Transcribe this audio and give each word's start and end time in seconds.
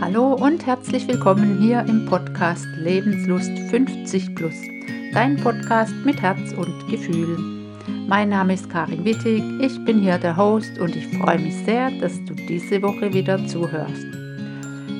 Hallo 0.00 0.34
und 0.34 0.66
herzlich 0.66 1.08
willkommen 1.08 1.58
hier 1.58 1.80
im 1.88 2.06
Podcast 2.06 2.66
Lebenslust 2.76 3.50
50 3.70 4.34
Plus, 4.34 4.54
dein 5.12 5.36
Podcast 5.36 5.94
mit 6.04 6.20
Herz 6.20 6.52
und 6.52 6.88
Gefühl. 6.88 7.38
Mein 8.06 8.28
Name 8.28 8.54
ist 8.54 8.68
Karin 8.68 9.04
Wittig, 9.04 9.42
ich 9.60 9.84
bin 9.84 10.00
hier 10.00 10.18
der 10.18 10.36
Host 10.36 10.78
und 10.78 10.94
ich 10.94 11.06
freue 11.18 11.38
mich 11.38 11.54
sehr, 11.64 11.90
dass 12.00 12.12
du 12.24 12.34
diese 12.34 12.82
Woche 12.82 13.12
wieder 13.12 13.46
zuhörst. 13.46 14.27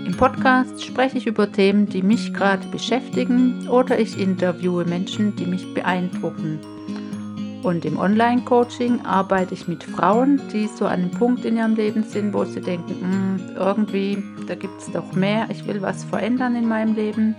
Im 0.09 0.17
Podcast 0.17 0.83
spreche 0.83 1.19
ich 1.19 1.27
über 1.27 1.53
Themen, 1.53 1.87
die 1.87 2.03
mich 2.03 2.33
gerade 2.33 2.67
beschäftigen 2.69 3.69
oder 3.69 3.99
ich 3.99 4.19
interviewe 4.19 4.87
Menschen, 4.87 5.37
die 5.37 5.45
mich 5.45 5.75
beeindrucken. 5.75 6.59
Und 7.63 7.85
im 7.85 7.99
Online-Coaching 7.99 9.05
arbeite 9.05 9.53
ich 9.53 9.69
mit 9.69 9.85
Frauen, 9.85 10.41
die 10.51 10.67
so 10.67 10.87
an 10.87 11.01
einem 11.01 11.11
Punkt 11.11 11.45
in 11.45 11.59
ihrem 11.59 11.75
Leben 11.75 12.05
sind, 12.05 12.33
wo 12.33 12.47
sie 12.47 12.63
denken, 12.63 12.89
hm, 12.89 13.57
irgendwie, 13.57 14.23
da 14.47 14.55
gibt 14.55 14.81
es 14.81 14.91
doch 14.91 15.13
mehr, 15.13 15.47
ich 15.51 15.67
will 15.67 15.83
was 15.83 16.05
verändern 16.05 16.57
in 16.57 16.67
meinem 16.67 16.95
Leben. 16.95 17.37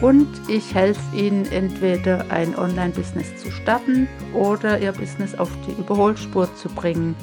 Und 0.00 0.28
ich 0.46 0.72
helfe 0.72 1.00
ihnen 1.16 1.44
entweder 1.46 2.24
ein 2.30 2.56
Online-Business 2.56 3.36
zu 3.42 3.50
starten 3.50 4.06
oder 4.32 4.78
ihr 4.78 4.92
Business 4.92 5.34
auf 5.34 5.50
die 5.66 5.72
Überholspur 5.72 6.54
zu 6.54 6.68
bringen. 6.68 7.16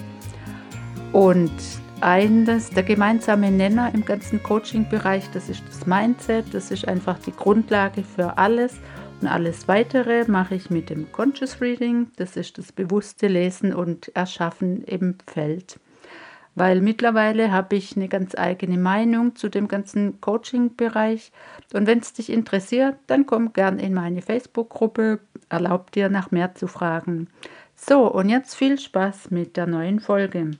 Und 1.13 1.53
eines, 2.01 2.69
der 2.69 2.83
gemeinsame 2.83 3.51
Nenner 3.51 3.91
im 3.93 4.05
ganzen 4.05 4.43
Coaching-Bereich, 4.43 5.29
das 5.31 5.49
ist 5.49 5.63
das 5.67 5.85
Mindset, 5.85 6.53
das 6.53 6.71
ist 6.71 6.87
einfach 6.87 7.17
die 7.19 7.31
Grundlage 7.31 8.03
für 8.03 8.37
alles. 8.37 8.75
Und 9.21 9.27
alles 9.27 9.67
weitere 9.67 10.25
mache 10.29 10.55
ich 10.55 10.69
mit 10.69 10.89
dem 10.89 11.11
Conscious 11.11 11.59
Reading, 11.59 12.07
das 12.17 12.37
ist 12.37 12.57
das 12.57 12.71
bewusste 12.71 13.27
Lesen 13.27 13.73
und 13.73 14.15
Erschaffen 14.15 14.83
im 14.83 15.15
Feld. 15.25 15.79
Weil 16.53 16.81
mittlerweile 16.81 17.51
habe 17.51 17.75
ich 17.75 17.95
eine 17.95 18.07
ganz 18.07 18.35
eigene 18.35 18.77
Meinung 18.77 19.35
zu 19.35 19.49
dem 19.49 19.67
ganzen 19.67 20.21
Coaching-Bereich. 20.21 21.31
Und 21.73 21.87
wenn 21.87 21.99
es 21.99 22.13
dich 22.13 22.31
interessiert, 22.31 22.95
dann 23.07 23.25
komm 23.25 23.53
gern 23.53 23.79
in 23.79 23.93
meine 23.93 24.21
Facebook-Gruppe, 24.21 25.19
erlaub 25.49 25.91
dir 25.91 26.09
nach 26.09 26.31
mehr 26.31 26.55
zu 26.55 26.67
fragen. 26.67 27.27
So, 27.75 28.11
und 28.11 28.29
jetzt 28.29 28.55
viel 28.55 28.79
Spaß 28.79 29.29
mit 29.29 29.55
der 29.55 29.67
neuen 29.67 29.99
Folge. 29.99 30.51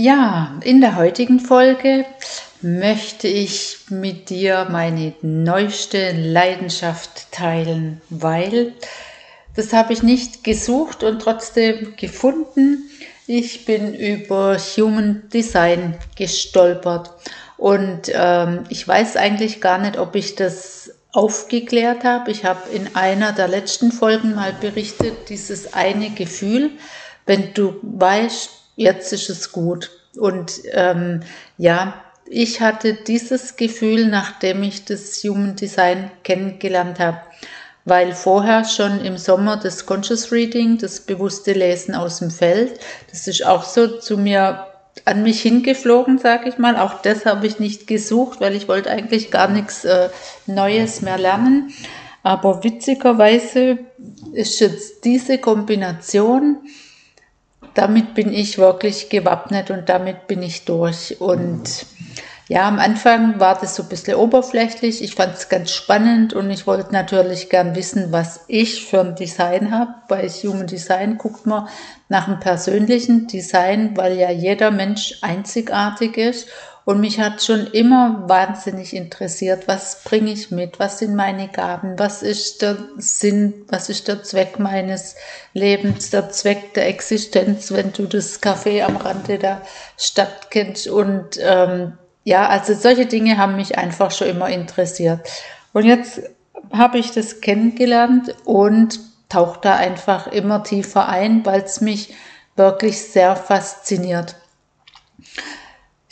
Ja, 0.00 0.56
in 0.62 0.80
der 0.80 0.94
heutigen 0.94 1.40
Folge 1.40 2.04
möchte 2.62 3.26
ich 3.26 3.78
mit 3.90 4.30
dir 4.30 4.68
meine 4.70 5.12
neueste 5.22 6.12
Leidenschaft 6.12 7.32
teilen, 7.32 8.00
weil 8.08 8.74
das 9.56 9.72
habe 9.72 9.92
ich 9.92 10.04
nicht 10.04 10.44
gesucht 10.44 11.02
und 11.02 11.20
trotzdem 11.20 11.96
gefunden. 11.96 12.88
Ich 13.26 13.64
bin 13.64 13.92
über 13.92 14.56
Human 14.56 15.28
Design 15.34 15.96
gestolpert 16.14 17.10
und 17.56 18.02
ähm, 18.14 18.66
ich 18.68 18.86
weiß 18.86 19.16
eigentlich 19.16 19.60
gar 19.60 19.78
nicht, 19.78 19.98
ob 19.98 20.14
ich 20.14 20.36
das 20.36 20.92
aufgeklärt 21.10 22.04
habe. 22.04 22.30
Ich 22.30 22.44
habe 22.44 22.70
in 22.72 22.94
einer 22.94 23.32
der 23.32 23.48
letzten 23.48 23.90
Folgen 23.90 24.36
mal 24.36 24.52
berichtet, 24.52 25.28
dieses 25.28 25.74
eine 25.74 26.10
Gefühl, 26.10 26.70
wenn 27.26 27.52
du 27.52 27.74
weißt, 27.82 28.57
jetzt 28.78 29.12
ist 29.12 29.28
es 29.28 29.52
gut. 29.52 29.90
Und 30.16 30.52
ähm, 30.72 31.20
ja, 31.58 32.02
ich 32.26 32.60
hatte 32.60 32.94
dieses 32.94 33.56
Gefühl, 33.56 34.06
nachdem 34.06 34.62
ich 34.62 34.84
das 34.84 35.22
Human 35.24 35.56
Design 35.56 36.10
kennengelernt 36.22 36.98
habe, 36.98 37.18
weil 37.84 38.12
vorher 38.12 38.64
schon 38.64 39.04
im 39.04 39.16
Sommer 39.16 39.56
das 39.56 39.84
Conscious 39.84 40.30
Reading, 40.30 40.78
das 40.78 41.00
bewusste 41.00 41.52
Lesen 41.52 41.94
aus 41.94 42.20
dem 42.20 42.30
Feld, 42.30 42.78
das 43.10 43.26
ist 43.26 43.44
auch 43.44 43.64
so 43.64 43.98
zu 43.98 44.16
mir 44.16 44.66
an 45.04 45.22
mich 45.22 45.40
hingeflogen, 45.40 46.18
sage 46.18 46.48
ich 46.48 46.58
mal. 46.58 46.76
Auch 46.76 47.02
das 47.02 47.24
habe 47.24 47.46
ich 47.46 47.58
nicht 47.58 47.86
gesucht, 47.86 48.40
weil 48.40 48.54
ich 48.54 48.68
wollte 48.68 48.90
eigentlich 48.90 49.30
gar 49.30 49.48
nichts 49.48 49.84
äh, 49.84 50.08
Neues 50.46 51.02
mehr 51.02 51.18
lernen. 51.18 51.72
Aber 52.22 52.62
witzigerweise 52.62 53.78
ist 54.32 54.60
jetzt 54.60 55.04
diese 55.04 55.38
Kombination, 55.38 56.58
damit 57.78 58.14
bin 58.14 58.32
ich 58.32 58.58
wirklich 58.58 59.08
gewappnet 59.08 59.70
und 59.70 59.88
damit 59.88 60.26
bin 60.26 60.42
ich 60.42 60.64
durch. 60.64 61.20
Und 61.20 61.86
ja, 62.48 62.66
am 62.66 62.80
Anfang 62.80 63.38
war 63.38 63.56
das 63.56 63.76
so 63.76 63.84
ein 63.84 63.88
bisschen 63.88 64.16
oberflächlich. 64.16 65.00
Ich 65.00 65.14
fand 65.14 65.36
es 65.36 65.48
ganz 65.48 65.70
spannend 65.70 66.32
und 66.32 66.50
ich 66.50 66.66
wollte 66.66 66.92
natürlich 66.92 67.50
gern 67.50 67.76
wissen, 67.76 68.10
was 68.10 68.40
ich 68.48 68.84
für 68.84 69.00
ein 69.00 69.14
Design 69.14 69.70
habe. 69.70 69.94
Bei 70.08 70.28
Human 70.28 70.66
Design 70.66 71.18
guckt 71.18 71.46
man 71.46 71.68
nach 72.08 72.26
einem 72.26 72.40
persönlichen 72.40 73.28
Design, 73.28 73.96
weil 73.96 74.18
ja 74.18 74.32
jeder 74.32 74.72
Mensch 74.72 75.14
einzigartig 75.22 76.16
ist. 76.16 76.48
Und 76.88 77.00
mich 77.00 77.20
hat 77.20 77.42
schon 77.42 77.66
immer 77.66 78.22
wahnsinnig 78.30 78.96
interessiert, 78.96 79.68
was 79.68 80.04
bringe 80.04 80.32
ich 80.32 80.50
mit, 80.50 80.80
was 80.80 81.00
sind 81.00 81.14
meine 81.14 81.48
Gaben, 81.48 81.98
was 81.98 82.22
ist 82.22 82.62
der 82.62 82.78
Sinn, 82.96 83.66
was 83.68 83.90
ist 83.90 84.08
der 84.08 84.22
Zweck 84.22 84.58
meines 84.58 85.14
Lebens, 85.52 86.08
der 86.08 86.30
Zweck 86.30 86.72
der 86.72 86.88
Existenz, 86.88 87.72
wenn 87.72 87.92
du 87.92 88.06
das 88.06 88.42
Café 88.42 88.84
am 88.84 88.96
Rande 88.96 89.36
der 89.36 89.60
Stadt 89.98 90.50
kennst. 90.50 90.88
Und 90.88 91.38
ähm, 91.42 91.92
ja, 92.24 92.48
also 92.48 92.72
solche 92.72 93.04
Dinge 93.04 93.36
haben 93.36 93.56
mich 93.56 93.76
einfach 93.76 94.10
schon 94.10 94.28
immer 94.28 94.48
interessiert. 94.48 95.20
Und 95.74 95.84
jetzt 95.84 96.22
habe 96.72 96.96
ich 96.96 97.10
das 97.10 97.42
kennengelernt 97.42 98.34
und 98.46 98.98
tauche 99.28 99.60
da 99.60 99.76
einfach 99.76 100.26
immer 100.28 100.64
tiefer 100.64 101.06
ein, 101.06 101.44
weil 101.44 101.60
es 101.60 101.82
mich 101.82 102.14
wirklich 102.56 102.98
sehr 102.98 103.36
fasziniert. 103.36 104.36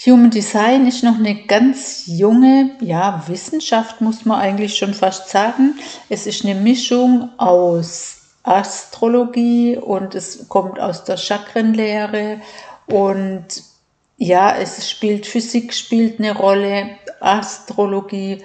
Human 0.04 0.30
Design 0.30 0.86
ist 0.86 1.02
noch 1.02 1.18
eine 1.18 1.46
ganz 1.46 2.02
junge 2.06 2.72
ja, 2.80 3.24
Wissenschaft, 3.28 4.02
muss 4.02 4.26
man 4.26 4.40
eigentlich 4.40 4.76
schon 4.76 4.92
fast 4.92 5.30
sagen. 5.30 5.78
Es 6.10 6.26
ist 6.26 6.44
eine 6.44 6.54
Mischung 6.54 7.30
aus 7.38 8.16
Astrologie 8.42 9.76
und 9.76 10.14
es 10.14 10.48
kommt 10.48 10.78
aus 10.78 11.04
der 11.04 11.16
Chakrenlehre 11.16 12.40
und 12.86 13.46
ja, 14.18 14.54
es 14.56 14.88
spielt 14.88 15.26
Physik 15.26 15.72
spielt 15.74 16.20
eine 16.20 16.36
Rolle, 16.36 16.98
Astrologie, 17.20 18.42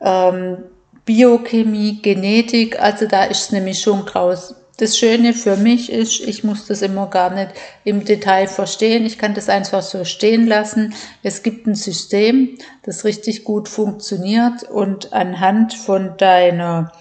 ähm, 0.00 0.58
Biochemie, 1.04 2.00
Genetik, 2.00 2.80
also 2.80 3.06
da 3.06 3.24
ist 3.24 3.52
eine 3.52 3.60
Mischung 3.60 4.04
draus. 4.06 4.54
Das 4.78 4.98
Schöne 4.98 5.32
für 5.32 5.56
mich 5.56 5.90
ist, 5.90 6.20
ich 6.20 6.44
muss 6.44 6.66
das 6.66 6.82
immer 6.82 7.06
gar 7.06 7.30
nicht 7.30 7.52
im 7.84 8.04
Detail 8.04 8.46
verstehen. 8.46 9.06
Ich 9.06 9.16
kann 9.16 9.32
das 9.32 9.48
einfach 9.48 9.80
so 9.80 10.04
stehen 10.04 10.46
lassen. 10.46 10.94
Es 11.22 11.42
gibt 11.42 11.66
ein 11.66 11.74
System, 11.74 12.58
das 12.82 13.04
richtig 13.04 13.44
gut 13.44 13.70
funktioniert 13.70 14.64
und 14.64 15.14
anhand 15.14 15.72
von 15.72 16.18
deiner 16.18 16.92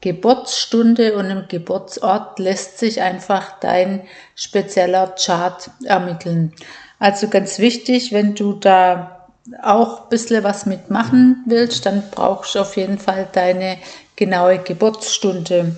Geburtsstunde 0.00 1.16
und 1.16 1.30
im 1.30 1.44
Geburtsort 1.48 2.38
lässt 2.38 2.78
sich 2.78 3.00
einfach 3.00 3.58
dein 3.58 4.02
spezieller 4.36 5.14
Chart 5.18 5.70
ermitteln. 5.82 6.52
Also 7.00 7.26
ganz 7.28 7.58
wichtig, 7.58 8.12
wenn 8.12 8.36
du 8.36 8.52
da 8.52 9.28
auch 9.62 10.02
ein 10.02 10.08
bisschen 10.08 10.44
was 10.44 10.66
mitmachen 10.66 11.42
willst, 11.46 11.84
dann 11.84 12.04
brauchst 12.12 12.54
du 12.54 12.60
auf 12.60 12.76
jeden 12.76 12.98
Fall 12.98 13.28
deine 13.32 13.78
genaue 14.14 14.58
Geburtsstunde. 14.58 15.76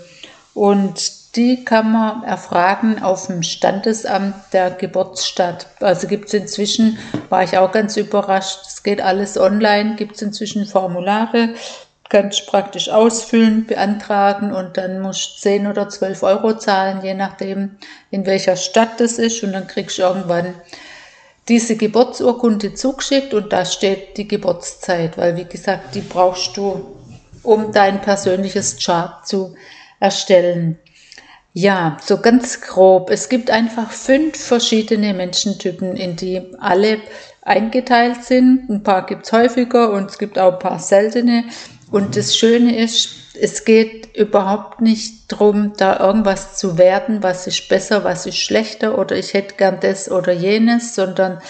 Und 0.55 1.26
die 1.37 1.65
kann 1.65 1.93
man 1.93 2.23
erfragen 2.25 3.03
auf 3.03 3.27
dem 3.27 3.43
Standesamt 3.43 4.35
der 4.53 4.71
Geburtsstadt. 4.71 5.67
Also 5.81 6.07
gibt 6.07 6.29
es 6.29 6.35
inzwischen, 6.35 6.99
war 7.29 7.43
ich 7.43 7.59
auch 7.59 7.73
ganz 7.73 7.97
überrascht, 7.97 8.61
es 8.67 8.83
geht 8.83 9.03
alles 9.03 9.37
online, 9.37 9.97
gibt 9.97 10.17
es 10.17 10.23
inzwischen 10.23 10.65
Formulare, 10.65 11.51
kannst 12.09 12.47
praktisch 12.47 12.89
ausfüllen, 12.89 13.67
beantragen 13.67 14.53
und 14.53 14.77
dann 14.77 15.01
musst 15.01 15.37
du 15.37 15.43
10 15.43 15.67
oder 15.67 15.89
12 15.89 16.23
Euro 16.23 16.57
zahlen, 16.57 17.01
je 17.03 17.15
nachdem, 17.15 17.77
in 18.11 18.25
welcher 18.25 18.57
Stadt 18.57 18.99
das 19.01 19.19
ist. 19.19 19.43
Und 19.43 19.53
dann 19.53 19.67
kriegst 19.67 19.99
du 19.99 20.03
irgendwann 20.03 20.55
diese 21.49 21.77
Geburtsurkunde 21.77 22.75
zugeschickt 22.75 23.35
und 23.35 23.53
da 23.53 23.65
steht 23.65 24.17
die 24.17 24.27
Geburtszeit, 24.27 25.19
weil 25.19 25.37
wie 25.37 25.45
gesagt, 25.45 25.95
die 25.95 26.01
brauchst 26.01 26.57
du, 26.57 26.97
um 27.43 27.73
dein 27.73 28.01
persönliches 28.01 28.79
Chart 28.83 29.27
zu 29.27 29.55
erstellen. 30.01 30.79
Ja, 31.59 31.97
so 32.05 32.19
ganz 32.19 32.61
grob. 32.61 33.09
Es 33.09 33.31
gibt 33.31 33.51
einfach 33.51 33.91
fünf 33.91 34.37
verschiedene 34.37 35.15
Menschentypen, 35.15 35.97
in 35.97 36.15
die 36.15 36.43
alle 36.59 36.99
eingeteilt 37.41 38.25
sind. 38.25 38.69
Ein 38.69 38.83
paar 38.83 39.07
gibt 39.07 39.25
es 39.25 39.33
häufiger 39.33 39.91
und 39.91 40.11
es 40.11 40.19
gibt 40.19 40.39
auch 40.39 40.53
ein 40.53 40.59
paar 40.59 40.79
seltene. 40.79 41.45
Und 41.91 42.15
das 42.15 42.37
Schöne 42.37 42.79
ist, 42.79 43.09
es 43.41 43.65
geht 43.65 44.15
überhaupt 44.15 44.83
nicht 44.83 45.33
darum, 45.33 45.73
da 45.79 45.99
irgendwas 45.99 46.57
zu 46.57 46.77
werden, 46.77 47.23
was 47.23 47.47
ist 47.47 47.71
besser, 47.71 48.05
was 48.05 48.27
ist 48.27 48.37
schlechter 48.37 48.99
oder 48.99 49.17
ich 49.17 49.33
hätte 49.33 49.55
gern 49.55 49.79
das 49.81 50.11
oder 50.11 50.35
jenes, 50.35 50.95
sondern 50.95 51.41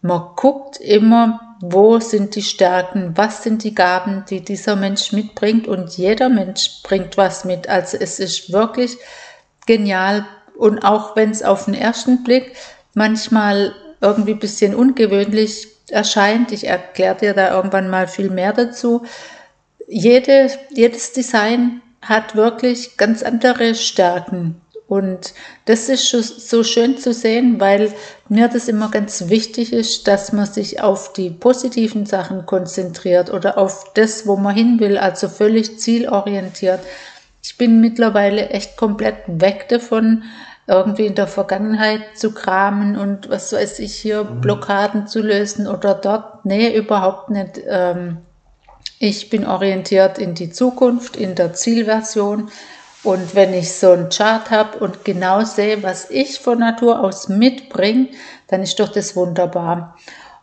man 0.00 0.28
guckt 0.36 0.76
immer, 0.76 1.56
wo 1.60 1.98
sind 1.98 2.36
die 2.36 2.42
Stärken, 2.42 3.16
was 3.16 3.42
sind 3.42 3.64
die 3.64 3.74
Gaben, 3.74 4.24
die 4.30 4.42
dieser 4.44 4.76
Mensch 4.76 5.10
mitbringt 5.10 5.66
und 5.66 5.98
jeder 5.98 6.28
Mensch 6.28 6.84
bringt 6.84 7.16
was 7.16 7.44
mit. 7.44 7.68
Also 7.68 7.96
es 7.96 8.20
ist 8.20 8.52
wirklich 8.52 8.96
genial. 9.70 10.26
Und 10.56 10.84
auch 10.84 11.14
wenn 11.14 11.30
es 11.30 11.44
auf 11.44 11.66
den 11.66 11.74
ersten 11.74 12.24
Blick 12.24 12.56
manchmal 12.94 13.72
irgendwie 14.00 14.32
ein 14.32 14.40
bisschen 14.40 14.74
ungewöhnlich 14.74 15.68
erscheint, 15.88 16.50
ich 16.50 16.66
erkläre 16.66 17.14
dir 17.14 17.34
da 17.34 17.54
irgendwann 17.54 17.88
mal 17.88 18.08
viel 18.08 18.30
mehr 18.30 18.52
dazu, 18.52 19.04
jede, 19.86 20.50
jedes 20.70 21.12
Design 21.12 21.82
hat 22.02 22.34
wirklich 22.34 22.96
ganz 22.96 23.22
andere 23.22 23.76
Stärken. 23.76 24.60
Und 24.88 25.34
das 25.66 25.88
ist 25.88 26.08
so 26.08 26.64
schön 26.64 26.98
zu 26.98 27.12
sehen, 27.12 27.60
weil 27.60 27.92
mir 28.28 28.48
das 28.48 28.66
immer 28.66 28.90
ganz 28.90 29.28
wichtig 29.28 29.72
ist, 29.72 30.08
dass 30.08 30.32
man 30.32 30.46
sich 30.46 30.82
auf 30.82 31.12
die 31.12 31.30
positiven 31.30 32.06
Sachen 32.06 32.44
konzentriert 32.44 33.32
oder 33.32 33.56
auf 33.56 33.92
das, 33.94 34.26
wo 34.26 34.34
man 34.34 34.56
hin 34.56 34.80
will, 34.80 34.98
also 34.98 35.28
völlig 35.28 35.78
zielorientiert. 35.78 36.80
Ich 37.42 37.56
bin 37.56 37.80
mittlerweile 37.80 38.50
echt 38.50 38.76
komplett 38.76 39.16
weg 39.26 39.68
davon, 39.68 40.24
irgendwie 40.66 41.06
in 41.06 41.14
der 41.14 41.26
Vergangenheit 41.26 42.16
zu 42.16 42.32
kramen 42.32 42.96
und 42.96 43.28
was 43.28 43.52
weiß 43.52 43.78
ich 43.80 43.96
hier, 43.96 44.24
mhm. 44.24 44.40
Blockaden 44.40 45.06
zu 45.06 45.20
lösen 45.20 45.66
oder 45.66 45.94
dort. 45.94 46.44
Nee, 46.44 46.76
überhaupt 46.76 47.30
nicht. 47.30 47.60
Ähm, 47.66 48.18
ich 48.98 49.30
bin 49.30 49.46
orientiert 49.46 50.18
in 50.18 50.34
die 50.34 50.50
Zukunft, 50.50 51.16
in 51.16 51.34
der 51.34 51.54
Zielversion 51.54 52.50
und 53.02 53.34
wenn 53.34 53.54
ich 53.54 53.72
so 53.72 53.92
einen 53.92 54.10
Chart 54.10 54.50
habe 54.50 54.78
und 54.78 55.04
genau 55.04 55.42
sehe, 55.42 55.82
was 55.82 56.10
ich 56.10 56.38
von 56.38 56.58
Natur 56.58 57.00
aus 57.00 57.28
mitbringe, 57.28 58.08
dann 58.48 58.62
ist 58.62 58.78
doch 58.78 58.92
das 58.92 59.16
wunderbar. 59.16 59.96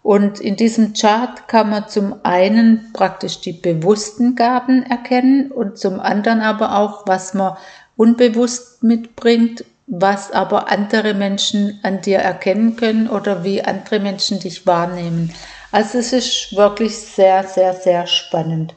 Und 0.07 0.39
in 0.39 0.55
diesem 0.55 0.93
Chart 0.93 1.49
kann 1.49 1.69
man 1.69 1.89
zum 1.89 2.15
einen 2.23 2.91
praktisch 2.93 3.41
die 3.41 3.51
bewussten 3.51 4.35
Gaben 4.35 4.83
erkennen 4.83 5.51
und 5.51 5.77
zum 5.77 5.99
anderen 5.99 6.39
aber 6.39 6.77
auch, 6.77 7.05
was 7.07 7.33
man 7.33 7.57
unbewusst 7.97 8.83
mitbringt, 8.83 9.65
was 9.85 10.31
aber 10.31 10.71
andere 10.71 11.13
Menschen 11.13 11.81
an 11.83 11.99
dir 11.99 12.19
erkennen 12.19 12.77
können 12.77 13.09
oder 13.09 13.43
wie 13.43 13.61
andere 13.61 13.99
Menschen 13.99 14.39
dich 14.39 14.65
wahrnehmen. 14.65 15.33
Also 15.73 15.97
es 15.97 16.13
ist 16.13 16.55
wirklich 16.55 16.97
sehr, 16.97 17.43
sehr, 17.43 17.73
sehr 17.73 18.07
spannend. 18.07 18.75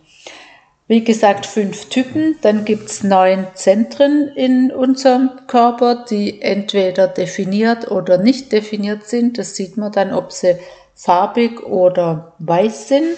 Wie 0.89 1.05
gesagt, 1.05 1.47
fünf 1.47 1.89
Typen. 1.91 2.39
Dann 2.41 2.65
gibt 2.65 2.91
es 2.91 3.05
neun 3.05 3.47
Zentren 3.55 4.27
in 4.35 4.73
unserem 4.73 5.31
Körper, 5.47 6.05
die 6.11 6.43
entweder 6.43 7.07
definiert 7.07 7.89
oder 7.89 8.19
nicht 8.19 8.51
definiert 8.51 9.05
sind. 9.05 9.39
Das 9.39 9.55
sieht 9.55 9.77
man 9.77 9.93
dann, 9.93 10.13
ob 10.13 10.33
sie 10.33 10.57
farbig 11.01 11.63
oder 11.63 12.33
weiß 12.39 12.89
sind. 12.89 13.17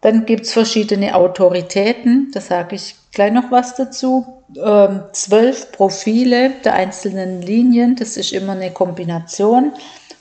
Dann 0.00 0.24
gibt 0.24 0.46
es 0.46 0.52
verschiedene 0.52 1.14
Autoritäten, 1.14 2.30
da 2.32 2.40
sage 2.40 2.76
ich 2.76 2.94
gleich 3.12 3.32
noch 3.32 3.50
was 3.50 3.74
dazu. 3.74 4.42
Ähm, 4.56 5.02
zwölf 5.12 5.72
Profile 5.72 6.52
der 6.64 6.74
einzelnen 6.74 7.42
Linien, 7.42 7.96
das 7.96 8.16
ist 8.16 8.32
immer 8.32 8.52
eine 8.52 8.70
Kombination. 8.70 9.72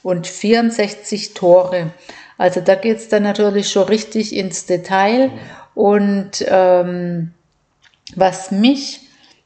Und 0.03 0.27
64 0.27 1.33
Tore. 1.33 1.91
Also 2.37 2.61
da 2.61 2.75
geht 2.75 2.97
es 2.97 3.09
dann 3.09 3.23
natürlich 3.23 3.69
schon 3.69 3.83
richtig 3.87 4.35
ins 4.35 4.65
Detail. 4.65 5.31
Und 5.73 6.45
ähm, 6.47 7.33
was 8.15 8.51
mich 8.51 9.01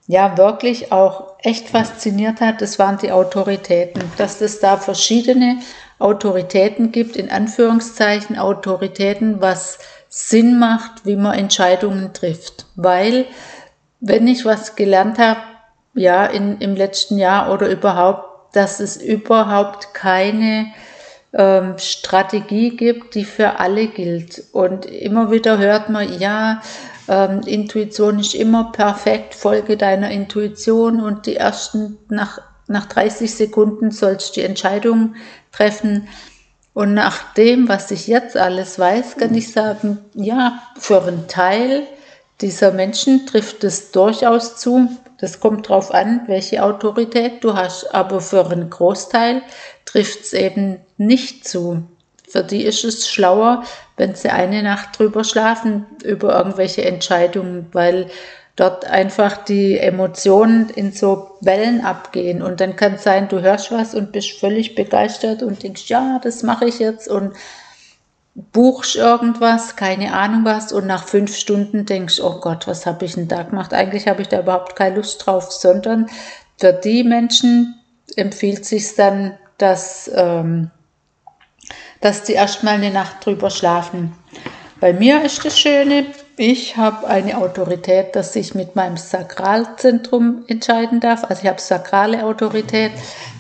ja 0.08 0.38
wirklich 0.38 0.92
auch 0.92 1.36
echt 1.44 1.70
fasziniert 1.70 2.42
hat, 2.42 2.62
das 2.62 2.80
waren 2.80 2.98
die 2.98 3.12
Autoritäten, 3.12 4.02
dass 4.18 4.42
es 4.42 4.60
da 4.60 4.78
verschiedene 4.78 5.60
Autoritäten 6.00 6.92
gibt, 6.92 7.16
in 7.16 7.30
Anführungszeichen 7.30 8.38
Autoritäten, 8.38 9.42
was 9.42 9.80
Sinn 10.10 10.57
macht, 10.57 11.06
wie 11.06 11.16
man 11.16 11.38
Entscheidungen 11.38 12.13
trifft. 12.13 12.66
Weil, 12.75 13.25
wenn 14.00 14.28
ich 14.28 14.46
was 14.46 14.75
gelernt 14.75 15.19
habe, 15.19 15.42
ja, 15.94 16.25
in, 16.25 16.60
im 16.60 16.75
letzten 16.75 17.18
Jahr 17.18 17.54
oder 17.54 17.69
überhaupt, 17.69 18.56
dass 18.56 18.80
es 18.80 18.98
überhaupt 18.98 19.94
keine 19.94 20.68
ähm, 21.34 21.78
Strategie 21.78 22.75
gibt, 22.75 23.16
die 23.16 23.25
für 23.25 23.60
alle 23.60 23.88
gilt. 23.88 24.44
Und 24.51 24.86
immer 24.86 25.31
wieder 25.31 25.57
hört 25.57 25.90
man, 25.90 26.19
ja, 26.19 26.62
ähm, 27.07 27.42
Intuition 27.46 28.19
ist 28.19 28.36
immer 28.36 28.72
perfekt, 28.72 29.36
folge 29.36 29.78
deiner 29.78 30.10
Intuition 30.12 31.01
und 31.01 31.25
die 31.25 31.36
ersten, 31.36 31.98
nach, 32.10 32.40
nach 32.68 32.86
30 32.86 33.34
Sekunden 33.34 33.92
sollst 33.92 34.30
du 34.36 34.42
die 34.42 34.46
Entscheidung 34.46 35.16
treffen. 35.51 36.07
Und 36.74 36.94
nach 36.94 37.34
dem, 37.34 37.68
was 37.68 37.92
ich 37.92 38.07
jetzt 38.07 38.38
alles 38.38 38.80
weiß, 38.80 39.18
kann 39.18 39.34
ich 39.34 39.51
sagen, 39.51 39.98
ja, 40.13 40.62
für 40.78 41.01
einen 41.04 41.28
Teil 41.28 41.88
dieser 42.42 42.72
Menschen 42.72 43.25
trifft 43.25 43.63
es 43.63 43.92
durchaus 43.92 44.56
zu. 44.56 44.90
Das 45.18 45.40
kommt 45.42 45.69
darauf 45.69 45.94
an, 45.94 46.22
welche 46.28 46.63
Autorität 46.63 47.44
du 47.44 47.54
hast. 47.54 47.94
Aber 47.94 48.22
für 48.22 48.50
einen 48.50 48.69
Großteil 48.69 49.42
trifft 49.86 50.22
es 50.22 50.34
eben 50.34 50.80
nicht 50.98 51.48
zu. 51.48 51.84
Für 52.30 52.44
die 52.44 52.63
ist 52.63 52.84
es 52.84 53.10
schlauer, 53.10 53.63
wenn 53.98 54.16
sie 54.16 54.30
eine 54.30 54.62
Nacht 54.62 54.98
drüber 54.98 55.24
schlafen, 55.24 55.88
über 56.04 56.38
irgendwelche 56.38 56.86
Entscheidungen, 56.86 57.68
weil 57.74 58.10
dort 58.60 58.86
einfach 58.86 59.38
die 59.38 59.78
Emotionen 59.78 60.70
in 60.70 60.92
so 60.92 61.38
Wellen 61.42 61.82
abgehen. 61.82 62.42
Und 62.42 62.60
dann 62.60 62.76
kann 62.76 62.96
es 62.96 63.04
sein, 63.04 63.28
du 63.30 63.42
hörst 63.42 63.72
was 63.72 63.96
und 63.96 64.12
bist 64.12 64.40
völlig 64.40 64.76
begeistert 64.76 65.44
und 65.44 65.64
denkst, 65.64 65.90
ja, 65.90 66.20
das 66.22 66.44
mache 66.44 66.66
ich 66.66 66.80
jetzt 66.80 67.08
und 67.08 67.34
buchst 68.34 68.96
irgendwas, 68.96 69.76
keine 69.76 70.14
Ahnung 70.14 70.46
was, 70.46 70.72
und 70.72 70.88
nach 70.88 71.06
fünf 71.06 71.36
Stunden 71.36 71.86
denkst, 71.86 72.22
oh 72.22 72.40
Gott, 72.40 72.68
was 72.68 72.86
habe 72.86 73.06
ich 73.06 73.16
denn 73.16 73.28
da 73.28 73.44
gemacht? 73.44 73.74
Eigentlich 73.74 74.08
habe 74.08 74.22
ich 74.22 74.28
da 74.28 74.40
überhaupt 74.40 74.76
keine 74.76 74.96
Lust 74.96 75.26
drauf, 75.26 75.52
sondern 75.52 76.08
für 76.58 76.74
die 76.74 77.04
Menschen 77.04 77.76
empfiehlt 78.16 78.66
sich 78.66 78.96
dann 78.96 79.38
dass, 79.60 80.10
ähm, 80.16 80.72
dass 82.02 82.24
die 82.24 82.34
erstmal 82.34 82.76
eine 82.76 82.90
Nacht 82.92 83.24
drüber 83.26 83.52
schlafen. 83.52 84.16
Bei 84.80 84.94
mir 84.94 85.24
ist 85.24 85.46
das 85.46 85.60
Schöne, 85.60 86.06
ich 86.39 86.77
habe 86.77 87.06
eine 87.06 87.38
Autorität, 87.38 88.15
dass 88.15 88.33
ich 88.38 88.56
mit 88.56 88.74
meinem 88.74 88.95
Sakralzentrum 88.95 90.45
entscheiden 90.47 91.01
darf. 91.01 91.25
Also 91.25 91.44
ich 91.44 91.50
habe 91.50 91.59
sakrale 91.59 92.24
Autorität. 92.24 92.94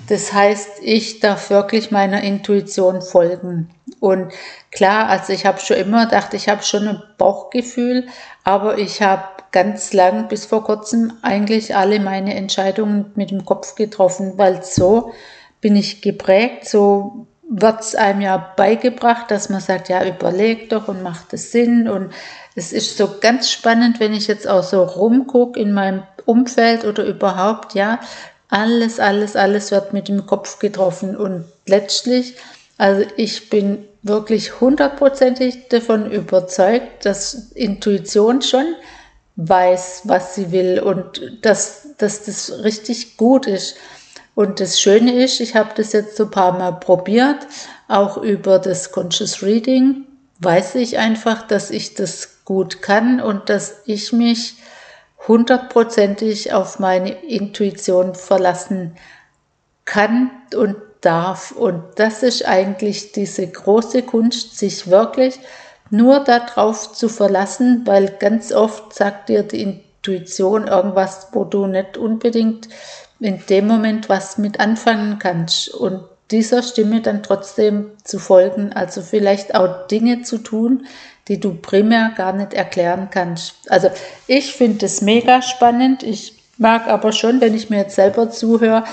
Das 0.09 0.33
heißt, 0.33 0.81
ich 0.81 1.21
darf 1.21 1.49
wirklich 1.49 1.91
meiner 1.91 2.21
Intuition 2.21 3.01
folgen. 3.01 3.69
Und 4.01 4.33
klar, 4.71 5.07
also 5.07 5.31
ich 5.31 5.45
habe 5.45 5.61
schon 5.61 5.77
immer 5.77 6.07
gedacht, 6.07 6.33
ich 6.33 6.49
habe 6.49 6.61
schon 6.61 6.89
ein 6.89 7.01
Bauchgefühl, 7.17 8.07
aber 8.43 8.77
ich 8.77 9.01
habe 9.01 9.23
ganz 9.53 9.93
lang 9.93 10.27
bis 10.27 10.45
vor 10.45 10.65
kurzem 10.65 11.13
eigentlich 11.21 11.77
alle 11.77 12.01
meine 12.01 12.35
Entscheidungen 12.35 13.13
mit 13.15 13.31
dem 13.31 13.45
Kopf 13.45 13.75
getroffen, 13.75 14.33
weil 14.35 14.61
so 14.61 15.13
bin 15.61 15.77
ich 15.77 16.01
geprägt, 16.01 16.67
so 16.67 17.27
wird 17.49 17.81
es 17.81 17.95
einem 17.95 18.21
ja 18.21 18.53
beigebracht, 18.55 19.31
dass 19.31 19.49
man 19.49 19.59
sagt, 19.59 19.89
ja, 19.89 20.05
überleg 20.05 20.69
doch 20.69 20.87
und 20.87 21.01
macht 21.01 21.33
es 21.33 21.51
Sinn. 21.51 21.89
Und 21.89 22.13
es 22.59 22.73
ist 22.73 22.97
so 22.97 23.09
ganz 23.21 23.49
spannend, 23.49 24.01
wenn 24.01 24.13
ich 24.13 24.27
jetzt 24.27 24.45
auch 24.45 24.63
so 24.63 24.83
rumgucke 24.83 25.57
in 25.57 25.71
meinem 25.71 26.03
Umfeld 26.25 26.83
oder 26.83 27.05
überhaupt, 27.05 27.73
ja, 27.73 28.01
alles, 28.49 28.99
alles, 28.99 29.37
alles 29.37 29.71
wird 29.71 29.93
mit 29.93 30.09
dem 30.09 30.25
Kopf 30.25 30.59
getroffen. 30.59 31.15
Und 31.15 31.45
letztlich, 31.65 32.35
also 32.77 33.05
ich 33.15 33.49
bin 33.49 33.85
wirklich 34.03 34.59
hundertprozentig 34.59 35.69
davon 35.69 36.11
überzeugt, 36.11 37.05
dass 37.05 37.51
Intuition 37.53 38.41
schon 38.41 38.75
weiß, 39.37 40.01
was 40.03 40.35
sie 40.35 40.51
will 40.51 40.81
und 40.81 41.39
dass, 41.41 41.95
dass 41.97 42.25
das 42.25 42.63
richtig 42.63 43.15
gut 43.15 43.47
ist. 43.47 43.77
Und 44.35 44.59
das 44.59 44.81
Schöne 44.81 45.23
ist, 45.23 45.39
ich 45.39 45.55
habe 45.55 45.69
das 45.75 45.93
jetzt 45.93 46.17
so 46.17 46.25
ein 46.25 46.31
paar 46.31 46.57
Mal 46.57 46.73
probiert, 46.73 47.47
auch 47.87 48.17
über 48.17 48.59
das 48.59 48.91
Conscious 48.91 49.41
Reading 49.43 50.05
weiß 50.39 50.75
ich 50.75 50.97
einfach, 50.97 51.45
dass 51.45 51.69
ich 51.69 51.93
das 51.93 52.38
gut 52.49 52.81
kann 52.81 53.21
und 53.21 53.47
dass 53.47 53.83
ich 53.85 54.11
mich 54.11 54.55
hundertprozentig 55.27 56.51
auf 56.51 56.79
meine 56.79 57.11
Intuition 57.11 58.15
verlassen 58.15 58.95
kann 59.85 60.31
und 60.55 60.75
darf. 61.01 61.51
Und 61.51 61.83
das 61.97 62.23
ist 62.23 62.47
eigentlich 62.47 63.11
diese 63.11 63.45
große 63.45 64.01
Kunst, 64.01 64.57
sich 64.57 64.89
wirklich 64.89 65.39
nur 65.91 66.21
darauf 66.21 66.91
zu 66.91 67.07
verlassen, 67.07 67.83
weil 67.85 68.15
ganz 68.19 68.51
oft 68.51 68.95
sagt 68.95 69.29
dir 69.29 69.43
die 69.43 69.61
Intuition 69.61 70.65
irgendwas, 70.65 71.27
wo 71.33 71.43
du 71.43 71.67
nicht 71.67 71.97
unbedingt 71.97 72.67
in 73.19 73.45
dem 73.47 73.67
Moment 73.67 74.09
was 74.09 74.39
mit 74.39 74.59
anfangen 74.59 75.19
kannst 75.19 75.69
und 75.69 76.03
dieser 76.31 76.63
Stimme 76.63 77.01
dann 77.01 77.21
trotzdem 77.21 77.91
zu 78.03 78.17
folgen, 78.17 78.73
also 78.73 79.03
vielleicht 79.03 79.53
auch 79.53 79.85
Dinge 79.87 80.23
zu 80.23 80.39
tun, 80.39 80.87
die 81.29 81.39
du 81.39 81.53
primär 81.53 82.11
gar 82.17 82.33
nicht 82.33 82.53
erklären 82.53 83.07
kannst. 83.09 83.71
Also 83.71 83.89
ich 84.27 84.53
finde 84.53 84.85
es 84.85 85.01
mega 85.01 85.41
spannend. 85.41 86.03
Ich 86.03 86.33
mag 86.57 86.87
aber 86.87 87.13
schon, 87.13 87.39
wenn 87.39 87.55
ich 87.55 87.69
mir 87.69 87.77
jetzt 87.77 87.95
selber 87.95 88.29
zuhöre, 88.29 88.83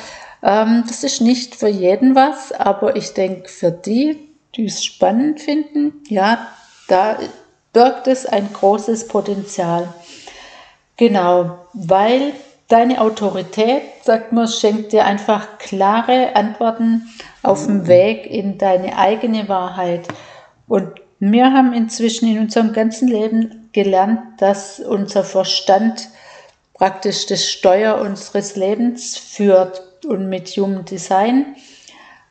ähm, 0.43 0.85
das 0.87 1.03
ist 1.03 1.21
nicht 1.21 1.57
für 1.57 1.69
jeden 1.69 2.15
was, 2.15 2.53
aber 2.53 2.95
ich 2.95 3.15
denke 3.15 3.49
für 3.49 3.73
die 3.73 4.27
die 4.57 4.67
es 4.67 4.85
spannend 4.85 5.41
finden, 5.41 6.03
ja, 6.09 6.49
da 6.89 7.19
birgt 7.73 8.07
es 8.07 8.27
ein 8.27 8.53
großes 8.53 9.09
Potenzial. 9.09 9.93
Genau, 10.97 11.59
weil 11.75 12.33
deine 12.69 13.01
Autorität, 13.01 13.83
sagt 14.03 14.33
man, 14.33 14.49
schenkt 14.49 14.93
dir 14.93 15.05
einfach 15.05 15.59
klare 15.59 16.35
Antworten 16.35 17.09
auf 17.43 17.67
dem 17.67 17.87
Weg 17.87 18.27
in 18.27 18.57
deine 18.57 18.97
eigene 18.97 19.49
Wahrheit. 19.49 20.09
Und 20.67 20.93
wir 21.19 21.53
haben 21.53 21.73
inzwischen 21.73 22.29
in 22.29 22.39
unserem 22.39 22.73
ganzen 22.73 23.09
Leben 23.09 23.71
gelernt, 23.73 24.21
dass 24.39 24.81
unser 24.81 25.25
Verstand 25.25 26.09
praktisch 26.75 27.27
das 27.27 27.47
Steuer 27.47 27.99
unseres 28.01 28.57
Lebens 28.57 29.17
führt. 29.17 29.83
Und 30.07 30.29
mit 30.29 30.49
Human 30.51 30.85
Design 30.85 31.57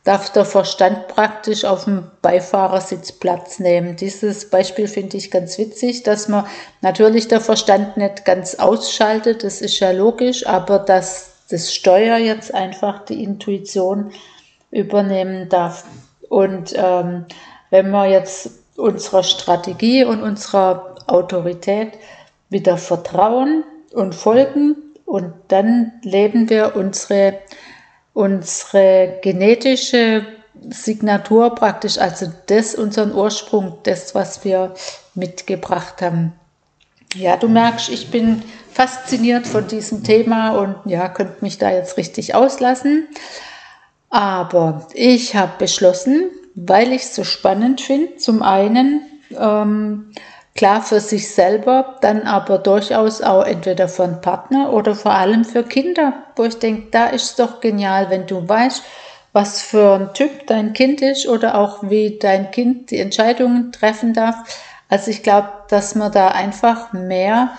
darf 0.03 0.31
der 0.31 0.45
Verstand 0.45 1.07
praktisch 1.07 1.65
auf 1.65 1.85
dem 1.85 2.03
Beifahrersitz 2.21 3.11
Platz 3.11 3.59
nehmen. 3.59 3.95
Dieses 3.95 4.49
Beispiel 4.49 4.87
finde 4.87 5.17
ich 5.17 5.31
ganz 5.31 5.57
witzig, 5.57 6.03
dass 6.03 6.27
man 6.27 6.45
natürlich 6.81 7.27
der 7.27 7.41
Verstand 7.41 7.97
nicht 7.97 8.23
ganz 8.23 8.55
ausschaltet, 8.55 9.43
das 9.43 9.61
ist 9.61 9.79
ja 9.79 9.91
logisch, 9.91 10.45
aber 10.45 10.77
dass 10.77 11.31
das 11.49 11.73
Steuer 11.73 12.17
jetzt 12.17 12.53
einfach 12.53 13.03
die 13.05 13.23
Intuition 13.23 14.11
übernehmen 14.69 15.49
darf. 15.49 15.85
Und 16.29 16.73
ähm, 16.75 17.25
wenn 17.71 17.89
wir 17.89 18.07
jetzt 18.07 18.51
unserer 18.77 19.23
Strategie 19.23 20.03
und 20.03 20.21
unserer 20.21 20.95
Autorität 21.07 21.93
wieder 22.49 22.77
vertrauen 22.77 23.63
und 23.93 24.15
folgen 24.15 24.75
und 25.05 25.33
dann 25.47 25.93
leben 26.03 26.49
wir 26.49 26.75
unsere 26.75 27.39
unsere 28.15 29.19
genetische 29.21 30.25
Signatur 30.69 31.53
praktisch, 31.53 31.99
also 31.99 32.31
das, 32.47 32.73
unseren 32.73 33.13
Ursprung, 33.13 33.77
das, 33.83 34.15
was 34.15 34.43
wir 34.43 34.73
mitgebracht 35.13 36.01
haben. 36.01 36.33
Ja, 37.13 37.37
du 37.37 37.47
merkst, 37.47 37.89
ich 37.89 38.09
bin 38.09 38.41
fasziniert 38.71 39.45
von 39.45 39.67
diesem 39.67 40.03
Thema 40.03 40.57
und 40.57 40.75
ja, 40.85 41.07
könnte 41.09 41.35
mich 41.41 41.57
da 41.57 41.71
jetzt 41.71 41.97
richtig 41.97 42.33
auslassen. 42.33 43.07
Aber 44.09 44.87
ich 44.93 45.35
habe 45.35 45.51
beschlossen, 45.59 46.31
weil 46.55 46.91
ich 46.93 47.03
es 47.03 47.15
so 47.15 47.23
spannend 47.23 47.81
finde, 47.81 48.17
zum 48.17 48.41
einen 48.41 49.01
ähm, 49.37 50.11
Klar 50.55 50.81
für 50.81 51.01
sich 51.01 51.33
selber, 51.33 51.97
dann 51.99 52.21
aber 52.21 52.57
durchaus 52.59 53.21
auch 53.21 53.43
entweder 53.43 53.89
für 53.89 54.05
einen 54.05 54.21
Partner 54.21 54.71
oder 54.71 54.95
vor 54.95 55.11
allem 55.11 55.43
für 55.43 55.63
Kinder, 55.63 56.13
wo 56.37 56.45
ich 56.45 56.57
denke, 56.59 56.87
da 56.91 57.07
ist 57.07 57.23
es 57.23 57.35
doch 57.35 57.59
genial, 57.59 58.09
wenn 58.09 58.25
du 58.25 58.47
weißt, 58.47 58.81
was 59.33 59.61
für 59.61 59.95
ein 59.95 60.13
Typ 60.13 60.47
dein 60.47 60.71
Kind 60.71 61.01
ist 61.01 61.27
oder 61.27 61.55
auch 61.55 61.83
wie 61.83 62.17
dein 62.19 62.51
Kind 62.51 62.89
die 62.89 62.99
Entscheidungen 62.99 63.73
treffen 63.73 64.13
darf. 64.13 64.35
Also 64.87 65.11
ich 65.11 65.23
glaube, 65.23 65.49
dass 65.67 65.93
man 65.93 66.13
da 66.13 66.29
einfach 66.29 66.93
mehr 66.93 67.49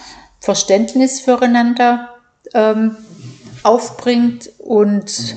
Verständnis 0.41 1.21
füreinander 1.21 2.15
ähm, 2.55 2.97
aufbringt 3.63 4.49
und 4.57 5.37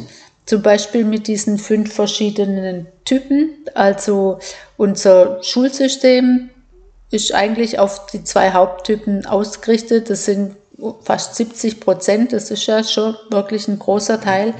zum 0.49 0.63
Beispiel 0.63 1.05
mit 1.05 1.27
diesen 1.27 1.59
fünf 1.59 1.93
verschiedenen 1.93 2.87
Typen. 3.05 3.51
Also 3.75 4.39
unser 4.77 5.43
Schulsystem 5.43 6.49
ist 7.11 7.35
eigentlich 7.35 7.77
auf 7.77 8.07
die 8.07 8.23
zwei 8.23 8.51
Haupttypen 8.51 9.27
ausgerichtet. 9.27 10.09
Das 10.09 10.25
sind 10.25 10.55
fast 11.03 11.35
70 11.35 11.79
Prozent, 11.79 12.33
das 12.33 12.49
ist 12.49 12.65
ja 12.65 12.83
schon 12.83 13.15
wirklich 13.29 13.67
ein 13.67 13.77
großer 13.77 14.19
Teil. 14.19 14.55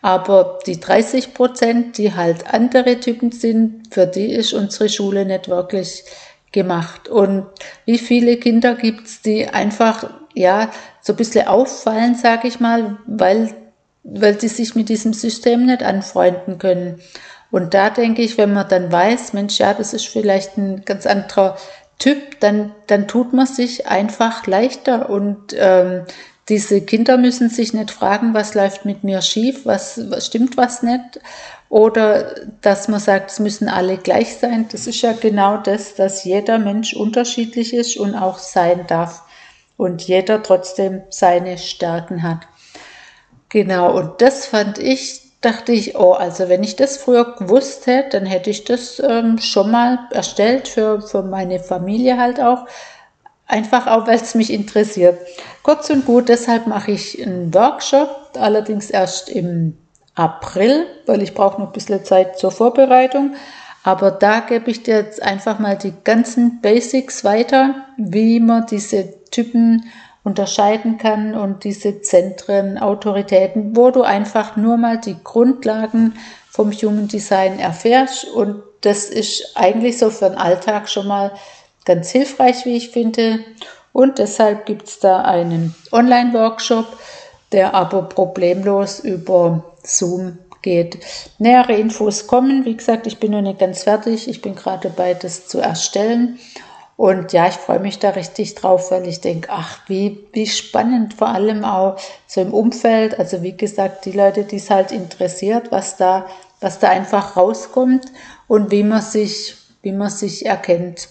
Aber 0.00 0.58
die 0.64 0.80
30 0.80 1.34
Prozent, 1.34 1.98
die 1.98 2.14
halt 2.14 2.54
andere 2.54 2.98
Typen 2.98 3.30
sind, 3.30 3.92
für 3.92 4.06
die 4.06 4.32
ist 4.32 4.54
unsere 4.54 4.88
Schule 4.88 5.26
nicht 5.26 5.48
wirklich 5.48 6.04
gemacht. 6.50 7.10
Und 7.10 7.44
wie 7.84 7.98
viele 7.98 8.38
Kinder 8.38 8.74
gibt 8.74 9.06
es, 9.06 9.20
die 9.20 9.46
einfach 9.46 10.08
ja 10.32 10.70
so 11.02 11.12
ein 11.12 11.16
bisschen 11.16 11.46
auffallen, 11.46 12.14
sage 12.14 12.48
ich 12.48 12.58
mal, 12.58 12.96
weil, 13.06 13.54
weil 14.08 14.40
sie 14.40 14.48
sich 14.48 14.74
mit 14.74 14.88
diesem 14.88 15.12
System 15.12 15.66
nicht 15.66 15.82
anfreunden 15.82 16.58
können. 16.58 17.00
Und 17.50 17.74
da 17.74 17.90
denke 17.90 18.22
ich, 18.22 18.38
wenn 18.38 18.52
man 18.52 18.68
dann 18.68 18.90
weiß, 18.90 19.32
Mensch, 19.32 19.58
ja, 19.58 19.74
das 19.74 19.92
ist 19.92 20.06
vielleicht 20.06 20.56
ein 20.56 20.84
ganz 20.84 21.06
anderer 21.06 21.56
Typ, 21.98 22.40
dann, 22.40 22.72
dann 22.86 23.08
tut 23.08 23.32
man 23.32 23.46
sich 23.46 23.86
einfach 23.86 24.46
leichter 24.46 25.08
und 25.08 25.54
ähm, 25.58 26.04
diese 26.48 26.80
Kinder 26.80 27.16
müssen 27.16 27.48
sich 27.48 27.72
nicht 27.72 27.90
fragen, 27.90 28.34
was 28.34 28.54
läuft 28.54 28.84
mit 28.84 29.02
mir 29.02 29.20
schief, 29.22 29.66
was, 29.66 30.10
was 30.10 30.26
stimmt 30.26 30.56
was 30.56 30.82
nicht. 30.82 31.20
Oder 31.68 32.36
dass 32.60 32.86
man 32.86 33.00
sagt, 33.00 33.32
es 33.32 33.40
müssen 33.40 33.68
alle 33.68 33.96
gleich 33.96 34.36
sein. 34.36 34.66
Das 34.70 34.86
ist 34.86 35.02
ja 35.02 35.12
genau 35.12 35.56
das, 35.56 35.96
dass 35.96 36.22
jeder 36.22 36.60
Mensch 36.60 36.94
unterschiedlich 36.94 37.74
ist 37.74 37.96
und 37.96 38.14
auch 38.14 38.38
sein 38.38 38.86
darf. 38.86 39.24
Und 39.76 40.02
jeder 40.02 40.42
trotzdem 40.42 41.02
seine 41.10 41.58
Stärken 41.58 42.22
hat. 42.22 42.46
Genau, 43.48 43.96
und 43.96 44.20
das 44.20 44.46
fand 44.46 44.78
ich 44.78 45.26
dachte 45.46 45.72
ich, 45.72 45.96
oh, 45.96 46.12
also 46.12 46.48
wenn 46.48 46.64
ich 46.64 46.74
das 46.74 46.96
früher 46.96 47.36
gewusst 47.36 47.86
hätte, 47.86 48.18
dann 48.18 48.26
hätte 48.26 48.50
ich 48.50 48.64
das 48.64 49.00
ähm, 49.00 49.38
schon 49.38 49.70
mal 49.70 49.98
erstellt 50.10 50.66
für, 50.66 51.00
für 51.00 51.22
meine 51.22 51.60
Familie 51.60 52.18
halt 52.18 52.40
auch. 52.40 52.66
Einfach 53.46 53.86
auch, 53.86 54.08
weil 54.08 54.16
es 54.16 54.34
mich 54.34 54.52
interessiert. 54.52 55.18
Kurz 55.62 55.88
und 55.88 56.04
gut, 56.04 56.28
deshalb 56.28 56.66
mache 56.66 56.90
ich 56.90 57.24
einen 57.24 57.54
Workshop, 57.54 58.30
allerdings 58.36 58.90
erst 58.90 59.28
im 59.28 59.78
April, 60.16 60.86
weil 61.06 61.22
ich 61.22 61.32
brauche 61.32 61.60
noch 61.60 61.68
ein 61.68 61.72
bisschen 61.72 62.04
Zeit 62.04 62.38
zur 62.38 62.50
Vorbereitung. 62.50 63.36
Aber 63.84 64.10
da 64.10 64.40
gebe 64.40 64.68
ich 64.68 64.82
dir 64.82 64.96
jetzt 64.96 65.22
einfach 65.22 65.60
mal 65.60 65.78
die 65.78 65.92
ganzen 66.02 66.60
Basics 66.60 67.22
weiter, 67.22 67.86
wie 67.96 68.40
man 68.40 68.66
diese 68.66 69.14
Typen 69.36 69.90
unterscheiden 70.24 70.98
kann 70.98 71.34
und 71.34 71.62
diese 71.62 72.00
Zentren, 72.00 72.78
Autoritäten, 72.78 73.76
wo 73.76 73.90
du 73.90 74.02
einfach 74.02 74.56
nur 74.56 74.76
mal 74.76 74.98
die 74.98 75.16
Grundlagen 75.22 76.14
vom 76.50 76.72
Human 76.72 77.06
Design 77.06 77.58
erfährst 77.58 78.24
und 78.24 78.62
das 78.80 79.04
ist 79.04 79.52
eigentlich 79.56 79.98
so 79.98 80.10
für 80.10 80.30
den 80.30 80.38
Alltag 80.38 80.88
schon 80.88 81.06
mal 81.06 81.32
ganz 81.84 82.10
hilfreich, 82.10 82.64
wie 82.64 82.76
ich 82.76 82.90
finde. 82.90 83.40
Und 83.92 84.18
deshalb 84.18 84.66
gibt 84.66 84.88
es 84.88 84.98
da 84.98 85.22
einen 85.22 85.74
Online-Workshop, 85.92 86.86
der 87.52 87.74
aber 87.74 88.02
problemlos 88.02 89.00
über 89.00 89.64
Zoom 89.82 90.38
geht. 90.62 90.98
Nähere 91.38 91.74
Infos 91.74 92.26
kommen. 92.26 92.64
Wie 92.64 92.76
gesagt, 92.76 93.06
ich 93.06 93.18
bin 93.18 93.32
noch 93.32 93.40
nicht 93.40 93.58
ganz 93.58 93.84
fertig. 93.84 94.28
Ich 94.28 94.42
bin 94.42 94.54
gerade 94.54 94.88
dabei, 94.88 95.14
das 95.14 95.46
zu 95.46 95.60
erstellen. 95.60 96.38
Und 96.96 97.34
ja, 97.34 97.46
ich 97.46 97.54
freue 97.54 97.78
mich 97.78 97.98
da 97.98 98.10
richtig 98.10 98.54
drauf, 98.54 98.90
weil 98.90 99.06
ich 99.06 99.20
denke, 99.20 99.48
ach, 99.50 99.80
wie, 99.86 100.26
wie 100.32 100.46
spannend, 100.46 101.12
vor 101.14 101.28
allem 101.28 101.62
auch 101.64 101.98
so 102.26 102.40
im 102.40 102.54
Umfeld. 102.54 103.18
Also 103.18 103.42
wie 103.42 103.56
gesagt, 103.56 104.06
die 104.06 104.12
Leute, 104.12 104.44
die 104.44 104.56
es 104.56 104.70
halt 104.70 104.92
interessiert, 104.92 105.70
was 105.70 105.98
da, 105.98 106.26
was 106.60 106.78
da 106.78 106.88
einfach 106.88 107.36
rauskommt 107.36 108.06
und 108.48 108.70
wie 108.70 108.82
man 108.82 109.02
sich, 109.02 109.56
wie 109.82 109.92
man 109.92 110.08
sich 110.08 110.46
erkennt. 110.46 111.08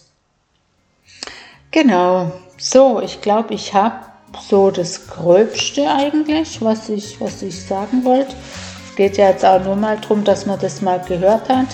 Genau. 1.70 2.32
So, 2.58 3.00
ich 3.02 3.22
glaube, 3.22 3.54
ich 3.54 3.74
habe 3.74 4.06
so 4.42 4.72
das 4.72 5.08
Gröbste 5.08 5.92
eigentlich, 5.92 6.62
was 6.64 6.90
ich, 6.90 7.22
was 7.22 7.44
ich 7.44 7.64
sagen 7.64 8.04
wollte. 8.04 8.34
Es 8.90 8.96
geht 8.96 9.18
ja 9.18 9.30
jetzt 9.30 9.46
auch 9.46 9.64
nur 9.64 9.76
mal 9.76 9.98
darum, 9.98 10.24
dass 10.24 10.48
man 10.48 10.58
das 10.60 10.82
mal 10.82 11.00
gehört 11.00 11.48
hat. 11.48 11.68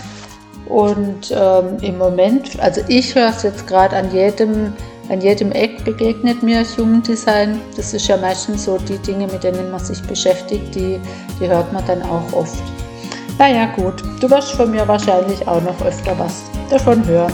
Und 0.68 1.32
ähm, 1.32 1.77
im 1.82 1.98
Moment, 1.98 2.60
also 2.60 2.82
ich 2.88 3.13
höre 3.15 3.30
es 3.30 3.44
jetzt 3.44 3.68
gerade 3.68 3.96
an 3.96 4.12
jedem, 4.13 4.74
an 5.10 5.20
jedem 5.20 5.51
Eck 5.51 5.84
begegnet 5.84 6.41
mir 6.44 6.63
Human 6.77 7.01
Design. 7.01 7.60
Das 7.75 7.94
ist 7.94 8.08
ja 8.08 8.18
meistens 8.18 8.65
so 8.65 8.77
die 8.77 8.98
Dinge, 9.00 9.27
mit 9.27 9.44
denen 9.44 9.70
man 9.72 9.80
sich 9.80 10.01
beschäftigt, 10.03 10.74
die, 10.75 11.00
die 11.39 11.48
hört 11.48 11.72
man 11.74 11.86
dann 11.86 12.01
auch 12.03 12.32
oft. 12.34 12.63
Naja 13.38 13.65
gut, 13.75 14.03
du 14.20 14.30
wirst 14.30 14.51
von 14.51 14.72
mir 14.72 14.88
wahrscheinlich 14.88 15.46
auch 15.48 15.62
noch 15.62 15.82
öfter 15.84 16.18
was 16.18 16.44
davon 16.70 17.06
hören. 17.08 17.34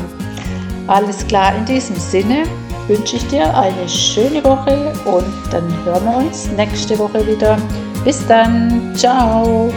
Alles 0.87 1.27
klar, 1.27 1.53
in 1.55 1.65
diesem 1.65 1.97
Sinne 1.97 2.43
wünsche 2.87 3.17
ich 3.17 3.27
dir 3.27 3.55
eine 3.55 3.89
schöne 3.89 4.43
Woche 4.43 4.93
und 5.05 5.25
dann 5.51 5.85
hören 5.85 6.05
wir 6.05 6.17
uns 6.17 6.49
nächste 6.55 6.97
Woche 6.97 7.27
wieder. 7.27 7.57
Bis 8.05 8.25
dann, 8.27 8.93
ciao! 8.95 9.69